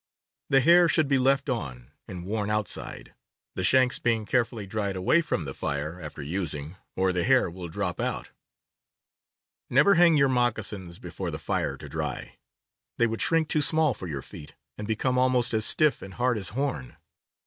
[0.49, 3.13] The hair should be left on and worn outside,
[3.53, 7.67] the shanks being carefully dried away from the fire, after using, or the hair will
[7.67, 8.31] drop out.
[9.69, 12.39] 20 CAMPING AND WOODCRAFT Never hang your moccasins before the fire to dry;
[12.97, 16.39] they would shrink too small for your feet, and become almost as stiff and hard
[16.39, 16.97] as horn.